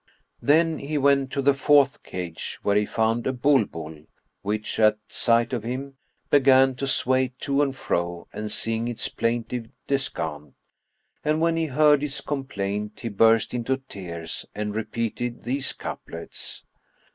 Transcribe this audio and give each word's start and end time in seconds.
Then 0.41 0.79
he 0.79 0.97
went 0.97 1.31
to 1.33 1.43
the 1.43 1.53
fourth 1.53 2.01
cage, 2.01 2.57
where 2.63 2.75
he 2.75 2.87
found 2.87 3.27
a 3.27 3.33
Bulbul[FN#62] 3.33 4.07
which, 4.41 4.79
at 4.79 4.97
sight 5.07 5.53
of 5.53 5.61
him, 5.61 5.95
began 6.31 6.73
to 6.77 6.87
sway 6.87 7.33
to 7.41 7.61
and 7.61 7.75
fro 7.75 8.25
and 8.33 8.51
sing 8.51 8.87
its 8.87 9.09
plaintive 9.09 9.69
descant; 9.85 10.55
and 11.23 11.39
when 11.39 11.55
he 11.55 11.67
heard 11.67 12.01
its 12.01 12.19
complaint, 12.19 13.01
he 13.01 13.09
burst 13.09 13.53
into 13.53 13.77
tears 13.77 14.43
and 14.55 14.75
repeated 14.75 15.43
these 15.43 15.71
couplets. 15.71 16.63